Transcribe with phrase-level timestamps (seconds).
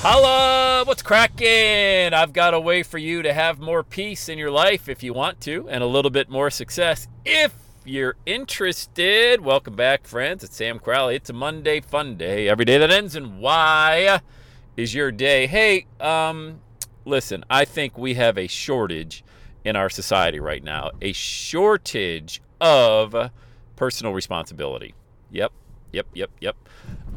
[0.00, 0.84] Holla!
[0.84, 2.14] What's cracking?
[2.14, 5.12] I've got a way for you to have more peace in your life if you
[5.12, 7.52] want to, and a little bit more success if
[7.84, 9.40] you're interested.
[9.40, 10.44] Welcome back, friends.
[10.44, 11.16] It's Sam Crowley.
[11.16, 12.48] It's a Monday fun day.
[12.48, 14.20] Every day that ends in Y
[14.76, 15.46] is your day.
[15.46, 16.60] Hey, um,
[17.04, 19.24] listen, I think we have a shortage
[19.64, 20.90] in our society right now.
[21.00, 23.30] A shortage of
[23.74, 24.94] personal responsibility.
[25.30, 25.52] Yep,
[25.96, 26.56] yep, yep, yep.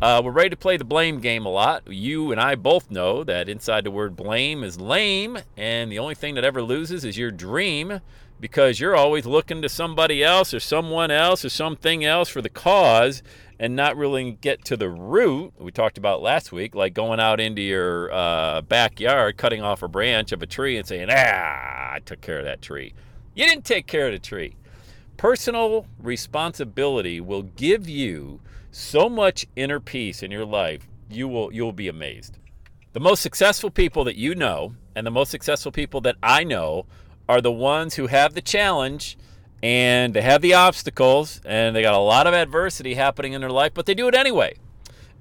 [0.02, 1.84] Uh, we're ready to play the blame game a lot.
[1.92, 6.16] You and I both know that inside the word blame is lame, and the only
[6.16, 8.00] thing that ever loses is your dream
[8.40, 12.50] because you're always looking to somebody else or someone else or something else for the
[12.50, 13.22] cause
[13.60, 17.42] and not really get to the root we talked about last week, like going out
[17.42, 22.00] into your uh, backyard, cutting off a branch of a tree and saying, ah, I
[22.06, 22.94] took care of that tree.
[23.36, 24.56] You didn't take care of the tree.
[25.18, 28.40] Personal responsibility will give you
[28.72, 32.38] so much inner peace in your life, you will you'll be amazed.
[32.94, 36.86] The most successful people that you know and the most successful people that I know
[37.28, 39.18] are the ones who have the challenge
[39.62, 43.50] and they have the obstacles and they got a lot of adversity happening in their
[43.50, 44.56] life, but they do it anyway.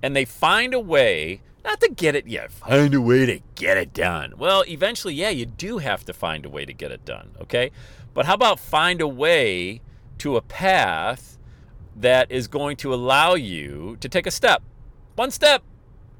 [0.02, 3.76] And they find a way not to get it yet, find a way to get
[3.76, 4.34] it done.
[4.38, 7.70] Well, eventually, yeah, you do have to find a way to get it done, okay?
[8.14, 9.80] But how about find a way
[10.18, 11.37] to a path
[12.00, 14.62] that is going to allow you to take a step,
[15.16, 15.62] one step.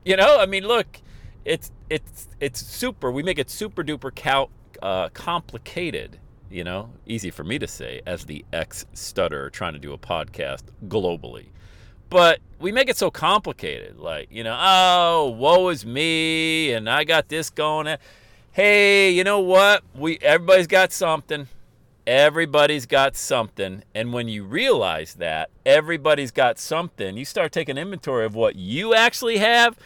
[0.05, 1.01] You know, I mean, look,
[1.45, 3.11] it's it's it's super.
[3.11, 4.51] We make it super duper cal-
[4.83, 6.19] uh, complicated.
[6.51, 9.99] You know, easy for me to say as the ex stutter trying to do a
[9.99, 11.47] podcast globally.
[12.11, 17.05] But we make it so complicated, like you know, oh, woe is me, and I
[17.05, 17.97] got this going.
[18.53, 19.85] Hey, you know what?
[19.95, 21.49] We everybody's got something
[22.09, 23.85] Everybody's got something.
[23.95, 28.95] And when you realize that everybody's got something, you start taking inventory of what you
[28.95, 29.77] actually have.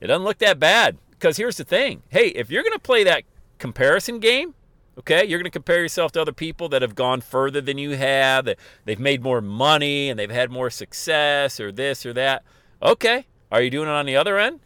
[0.00, 0.96] It doesn't look that bad.
[1.10, 3.24] Because here's the thing hey, if you're going to play that
[3.58, 4.54] comparison game,
[4.96, 7.94] okay, you're going to compare yourself to other people that have gone further than you
[7.94, 12.42] have, that they've made more money and they've had more success or this or that.
[12.82, 14.60] Okay, are you doing it on the other end?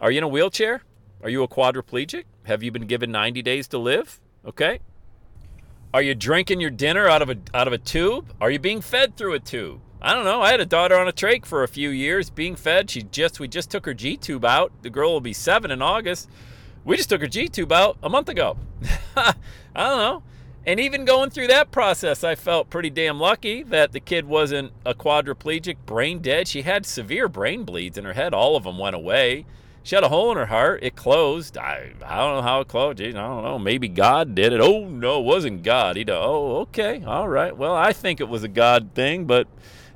[0.00, 0.80] Are you in a wheelchair?
[1.22, 2.24] Are you a quadriplegic?
[2.44, 4.18] Have you been given 90 days to live?
[4.46, 4.80] Okay,
[5.92, 8.32] are you drinking your dinner out of a out of a tube?
[8.40, 9.80] Are you being fed through a tube?
[10.00, 10.42] I don't know.
[10.42, 12.90] I had a daughter on a trach for a few years, being fed.
[12.90, 14.70] She just we just took her G tube out.
[14.82, 16.28] The girl will be seven in August.
[16.84, 18.56] We just took her G tube out a month ago.
[19.16, 19.34] I
[19.74, 20.22] don't know.
[20.66, 24.72] And even going through that process, I felt pretty damn lucky that the kid wasn't
[24.84, 26.46] a quadriplegic, brain dead.
[26.46, 28.34] She had severe brain bleeds in her head.
[28.34, 29.46] All of them went away.
[29.88, 30.80] She had a hole in her heart.
[30.82, 31.56] It closed.
[31.56, 33.00] I, I don't know how it closed.
[33.00, 33.58] I don't know.
[33.58, 34.60] Maybe God did it.
[34.60, 35.96] Oh, no, it wasn't God.
[35.96, 37.02] He oh, okay.
[37.06, 37.56] All right.
[37.56, 39.48] Well, I think it was a God thing, but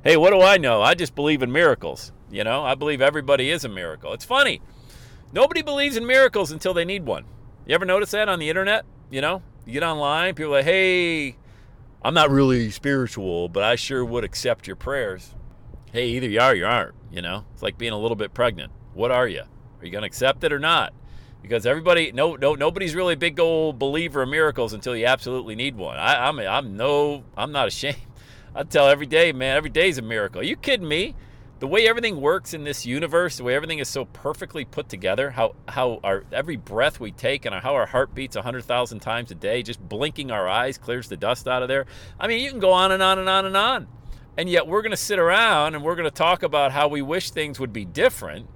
[0.03, 0.81] hey, what do I know?
[0.81, 2.11] I just believe in miracles.
[2.31, 4.13] You know, I believe everybody is a miracle.
[4.13, 4.61] It's funny.
[5.31, 7.25] Nobody believes in miracles until they need one.
[7.67, 8.85] You ever notice that on the internet?
[9.11, 11.35] You know, you get online, people are like, hey,
[12.01, 15.35] I'm not really spiritual, but I sure would accept your prayers.
[15.91, 16.95] Hey, either you are or you aren't.
[17.11, 18.71] You know, it's like being a little bit pregnant.
[18.95, 19.43] What are you?
[19.83, 20.93] Are you going to accept it or not?
[21.41, 25.57] Because everybody, no, no, nobody's really a big old believer of miracles until you absolutely
[25.57, 25.97] need one.
[25.97, 27.97] I, I'm, I'm no, I'm not ashamed.
[28.55, 30.39] I tell every day, man, every day is a miracle.
[30.39, 31.15] Are you kidding me?
[31.59, 35.31] The way everything works in this universe, the way everything is so perfectly put together,
[35.31, 39.35] how how our every breath we take and how our heart beats 100,000 times a
[39.35, 41.85] day, just blinking our eyes clears the dust out of there.
[42.19, 43.87] I mean, you can go on and on and on and on.
[44.37, 47.01] And yet we're going to sit around and we're going to talk about how we
[47.01, 48.47] wish things would be different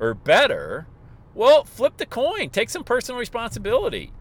[0.00, 0.86] or better,
[1.34, 2.50] well, flip the coin.
[2.50, 4.12] Take some personal responsibility.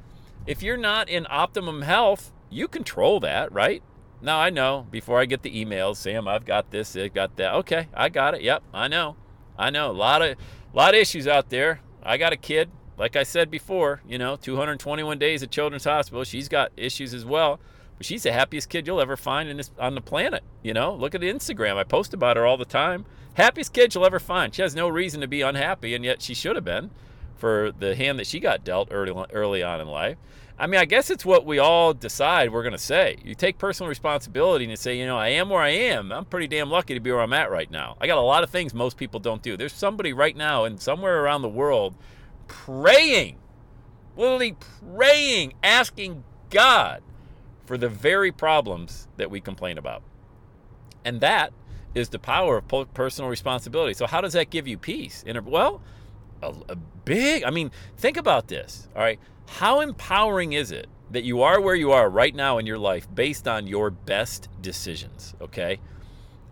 [0.46, 3.84] If you're not in optimum health, you control that, right?
[4.22, 7.54] Now I know before I get the emails, Sam, I've got this, I've got that.
[7.56, 8.42] Okay, I got it.
[8.42, 9.16] Yep, I know.
[9.58, 9.92] I know.
[9.92, 10.38] A lot of
[10.74, 11.82] a lot of issues out there.
[12.02, 16.24] I got a kid, like I said before, you know, 221 days at Children's Hospital.
[16.24, 17.60] She's got issues as well.
[17.98, 20.44] But she's the happiest kid you'll ever find in this, on the planet.
[20.64, 21.76] You know, look at Instagram.
[21.78, 23.06] I post about her all the time.
[23.36, 24.54] Happiest kid you'll ever find.
[24.54, 26.92] She has no reason to be unhappy, and yet she should have been
[27.36, 30.18] for the hand that she got dealt early early on in life.
[30.58, 33.18] I mean, I guess it's what we all decide we're going to say.
[33.26, 36.12] You take personal responsibility and you say, you know, I am where I am.
[36.12, 37.98] I'm pretty damn lucky to be where I'm at right now.
[38.00, 39.58] I got a lot of things most people don't do.
[39.58, 41.96] There's somebody right now and somewhere around the world
[42.48, 43.40] praying,
[44.16, 44.56] literally
[44.96, 47.02] praying, asking God
[47.66, 50.04] for the very problems that we complain about.
[51.04, 51.52] And that
[51.96, 53.94] is the power of personal responsibility.
[53.94, 55.24] So, how does that give you peace?
[55.26, 55.82] And Well,
[56.42, 59.20] a, a big, I mean, think about this, all right?
[59.48, 63.08] How empowering is it that you are where you are right now in your life
[63.14, 65.80] based on your best decisions, okay?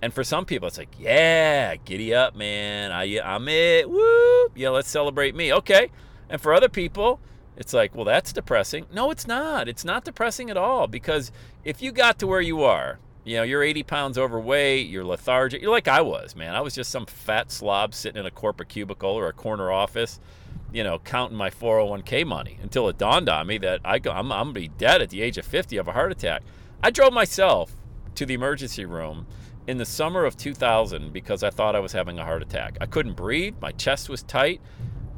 [0.01, 2.91] And for some people, it's like, yeah, giddy up, man.
[2.91, 3.89] I, I'm it.
[3.89, 4.53] Whoop.
[4.55, 5.53] Yeah, let's celebrate me.
[5.53, 5.91] Okay.
[6.27, 7.19] And for other people,
[7.55, 8.87] it's like, well, that's depressing.
[8.91, 9.67] No, it's not.
[9.67, 11.31] It's not depressing at all because
[11.63, 15.61] if you got to where you are, you know, you're 80 pounds overweight, you're lethargic,
[15.61, 16.55] you're like I was, man.
[16.55, 20.19] I was just some fat slob sitting in a corporate cubicle or a corner office
[20.73, 24.31] you know, counting my 401k money until it dawned on me that I go, I'm,
[24.31, 26.43] I'm going to be dead at the age of 50 of a heart attack.
[26.81, 27.75] I drove myself
[28.15, 29.27] to the emergency room
[29.67, 32.77] in the summer of 2000 because I thought I was having a heart attack.
[32.81, 34.61] I couldn't breathe, my chest was tight.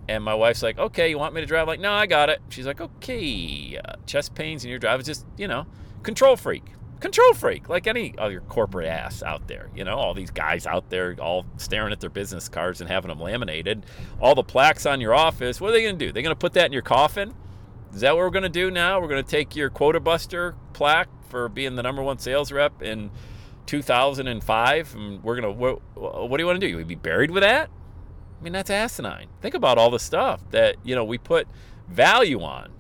[0.09, 1.61] And my wife's like, okay, you want me to drive?
[1.61, 2.41] I'm like, no, I got it.
[2.49, 4.99] She's like, okay, uh, chest pains in your drive.
[4.99, 5.65] It's just, you know,
[6.01, 6.65] control freak
[7.03, 9.69] control freak, like any other corporate ass out there.
[9.75, 13.09] You know, all these guys out there all staring at their business cards and having
[13.09, 13.85] them laminated.
[14.21, 15.59] All the plaques on your office.
[15.59, 16.11] What are they going to do?
[16.11, 17.35] They're going to put that in your coffin?
[17.93, 18.99] Is that what we're going to do now?
[18.99, 22.81] We're going to take your quota buster plaque for being the number one sales rep
[22.81, 23.11] in
[23.65, 25.59] 2005, and we're going to.
[25.59, 25.81] What,
[26.29, 26.69] what do you want to do?
[26.69, 27.69] You would be buried with that?
[28.39, 29.27] I mean, that's asinine.
[29.41, 31.47] Think about all the stuff that you know we put
[31.87, 32.71] value on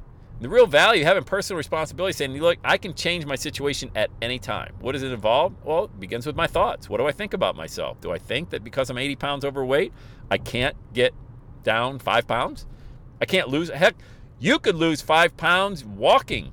[0.41, 4.39] the real value, having personal responsibility, saying, look, I can change my situation at any
[4.39, 4.73] time.
[4.79, 5.53] What does it involve?
[5.63, 6.89] Well, it begins with my thoughts.
[6.89, 8.01] What do I think about myself?
[8.01, 9.93] Do I think that because I'm 80 pounds overweight,
[10.29, 11.13] I can't get
[11.63, 12.65] down five pounds?
[13.21, 13.69] I can't lose.
[13.69, 13.95] Heck,
[14.39, 16.51] you could lose five pounds walking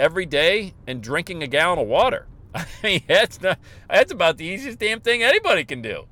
[0.00, 2.26] every day and drinking a gallon of water.
[2.54, 3.58] I mean, that's not,
[3.88, 6.06] that's about the easiest damn thing anybody can do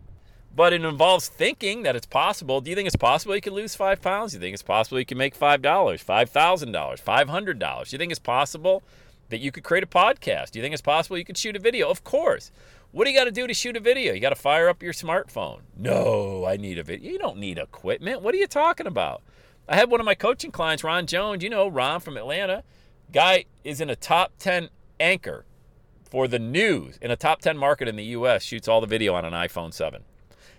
[0.57, 2.63] but it involves thinking that it's possible.
[2.63, 4.33] Do you think it's possible you can lose five pounds?
[4.33, 7.59] Do you think it's possible you can make five dollars, five thousand dollars, five hundred
[7.59, 7.91] dollars?
[7.91, 8.83] Do you think it's possible
[9.29, 10.53] that you could create a podcast?
[10.53, 11.91] Do you think it's possible you could shoot a video?
[11.91, 12.51] Of course.
[12.91, 14.15] What do you got to do to shoot a video?
[14.15, 15.61] You got to fire up your smartphone.
[15.77, 17.13] No, I need a video.
[17.13, 18.23] You don't need equipment.
[18.23, 19.23] What are you talking about?
[19.69, 21.43] I had one of my coaching clients, Ron Jones.
[21.43, 22.63] You know Ron from Atlanta.
[23.13, 25.45] Guy is in a top 10 anchor
[26.09, 29.13] for the news in a top 10 market in the US, shoots all the video
[29.15, 30.03] on an iPhone 7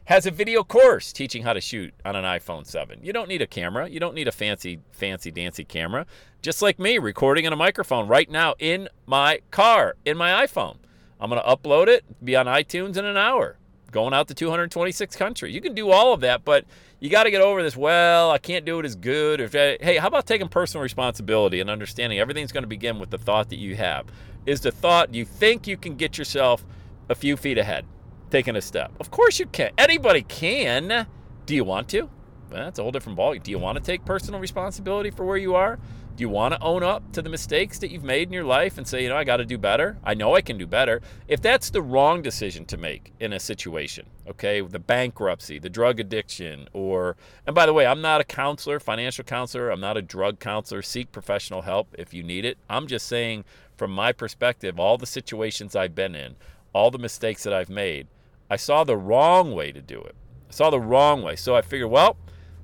[0.07, 2.99] has a video course teaching how to shoot on an iPhone 7.
[3.03, 3.89] You don't need a camera.
[3.89, 6.05] You don't need a fancy, fancy, dancy camera.
[6.41, 10.77] Just like me, recording in a microphone right now in my car, in my iPhone.
[11.19, 13.57] I'm going to upload it, be on iTunes in an hour,
[13.91, 15.53] going out to 226 countries.
[15.53, 16.63] You can do all of that, but
[17.01, 17.75] you got to get over this.
[17.75, 19.41] Well, I can't do it as good.
[19.41, 23.17] Or, hey, how about taking personal responsibility and understanding everything's going to begin with the
[23.17, 24.05] thought that you have?
[24.45, 26.63] Is the thought you think you can get yourself
[27.09, 27.85] a few feet ahead?
[28.29, 28.91] Taking a step.
[28.99, 29.71] Of course you can.
[29.77, 31.07] Anybody can.
[31.45, 32.09] Do you want to?
[32.49, 33.43] Well, that's a whole different ballgame.
[33.43, 35.79] Do you want to take personal responsibility for where you are?
[36.15, 38.79] Do you want to own up to the mistakes that you've made in your life
[38.79, 39.97] and say, you know, I got to do better?
[40.03, 40.99] I know I can do better.
[41.27, 45.99] If that's the wrong decision to make in a situation, okay, the bankruptcy, the drug
[45.99, 50.01] addiction, or, and by the way, I'm not a counselor, financial counselor, I'm not a
[50.01, 50.81] drug counselor.
[50.81, 52.57] Seek professional help if you need it.
[52.67, 56.35] I'm just saying, from my perspective, all the situations I've been in,
[56.73, 58.07] all the mistakes that I've made,
[58.49, 60.15] I saw the wrong way to do it.
[60.49, 61.35] I saw the wrong way.
[61.35, 62.17] So I figured, well,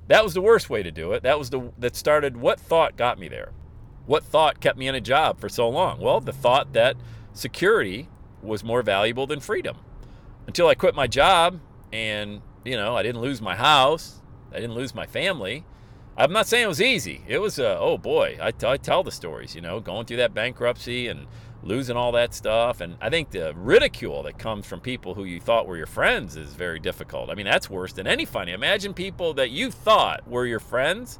[0.08, 1.22] that was the worst way to do it.
[1.22, 3.52] That was the that started what thought got me there.
[4.06, 6.00] What thought kept me in a job for so long?
[6.00, 6.96] Well, the thought that
[7.32, 8.08] security
[8.42, 9.78] was more valuable than freedom.
[10.46, 11.60] Until I quit my job
[11.92, 14.20] and, you know, I didn't lose my house,
[14.52, 15.64] I didn't lose my family.
[16.16, 17.22] I'm not saying it was easy.
[17.26, 20.32] It was, uh, oh boy, I, I tell the stories, you know, going through that
[20.32, 21.26] bankruptcy and
[21.64, 22.80] losing all that stuff.
[22.80, 26.36] And I think the ridicule that comes from people who you thought were your friends
[26.36, 27.30] is very difficult.
[27.30, 28.52] I mean, that's worse than any funny.
[28.52, 31.18] Imagine people that you thought were your friends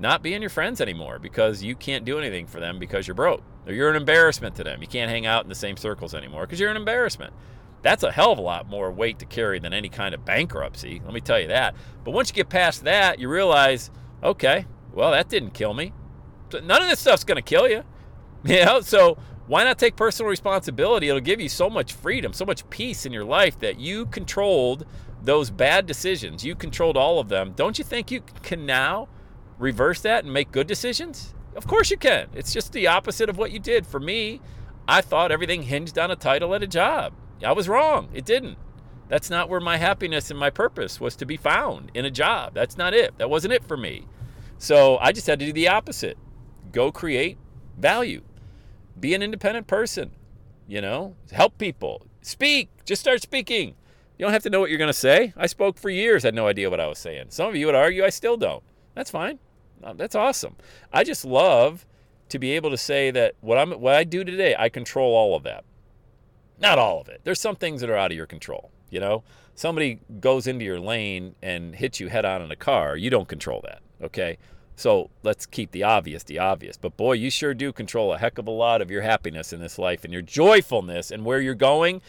[0.00, 3.42] not being your friends anymore because you can't do anything for them because you're broke
[3.66, 4.80] or you're an embarrassment to them.
[4.82, 7.32] You can't hang out in the same circles anymore because you're an embarrassment.
[7.82, 11.02] That's a hell of a lot more weight to carry than any kind of bankruptcy.
[11.04, 11.74] Let me tell you that.
[12.04, 13.90] But once you get past that, you realize,
[14.22, 15.92] okay, well, that didn't kill me.
[16.52, 17.84] None of this stuff's going to kill you.
[18.44, 21.08] You know, so why not take personal responsibility?
[21.08, 24.84] It'll give you so much freedom, so much peace in your life that you controlled
[25.22, 26.44] those bad decisions.
[26.44, 27.52] You controlled all of them.
[27.54, 29.08] Don't you think you can now
[29.58, 31.34] reverse that and make good decisions?
[31.54, 32.28] Of course you can.
[32.34, 33.86] It's just the opposite of what you did.
[33.86, 34.40] For me,
[34.88, 37.12] I thought everything hinged on a title at a job.
[37.44, 38.08] I was wrong.
[38.12, 38.58] It didn't.
[39.08, 42.54] That's not where my happiness and my purpose was to be found in a job.
[42.54, 43.18] That's not it.
[43.18, 44.06] That wasn't it for me.
[44.58, 46.16] So I just had to do the opposite
[46.70, 47.36] go create
[47.76, 48.22] value,
[48.98, 50.10] be an independent person,
[50.66, 53.74] you know, help people, speak, just start speaking.
[54.18, 55.32] You don't have to know what you're going to say.
[55.36, 57.26] I spoke for years, had no idea what I was saying.
[57.28, 58.62] Some of you would argue I still don't.
[58.94, 59.38] That's fine.
[59.82, 60.56] Uh, that's awesome.
[60.92, 61.86] I just love
[62.28, 65.34] to be able to say that what I'm what I do today, I control all
[65.34, 65.64] of that.
[66.62, 67.20] Not all of it.
[67.24, 68.70] There's some things that are out of your control.
[68.88, 72.96] You know, somebody goes into your lane and hits you head on in a car,
[72.96, 73.80] you don't control that.
[74.02, 74.38] Okay.
[74.76, 76.76] So let's keep the obvious the obvious.
[76.76, 79.60] But boy, you sure do control a heck of a lot of your happiness in
[79.60, 82.00] this life and your joyfulness and where you're going.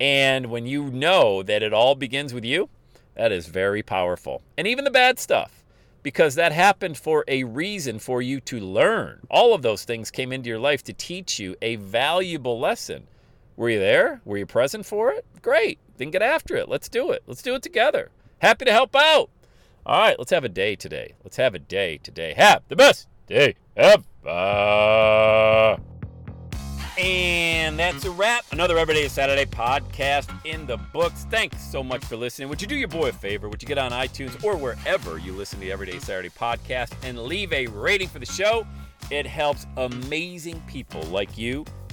[0.00, 2.68] And when you know that it all begins with you,
[3.14, 4.42] that is very powerful.
[4.56, 5.64] And even the bad stuff,
[6.02, 9.20] because that happened for a reason for you to learn.
[9.30, 13.06] All of those things came into your life to teach you a valuable lesson.
[13.58, 14.20] Were you there?
[14.24, 15.26] Were you present for it?
[15.42, 15.80] Great.
[15.96, 16.68] Then get after it.
[16.68, 17.24] Let's do it.
[17.26, 18.12] Let's do it together.
[18.38, 19.30] Happy to help out.
[19.84, 21.14] All right, let's have a day today.
[21.24, 22.34] Let's have a day today.
[22.36, 24.04] Have the best day ever.
[26.96, 28.44] And that's a wrap.
[28.52, 31.26] Another Everyday Saturday podcast in the books.
[31.28, 32.48] Thanks so much for listening.
[32.50, 33.48] Would you do your boy a favor?
[33.48, 37.18] Would you get on iTunes or wherever you listen to the Everyday Saturday podcast and
[37.18, 38.64] leave a rating for the show?
[39.10, 41.64] It helps amazing people like you